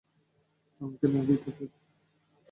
[0.81, 1.65] আমাকে নাকি তাকে?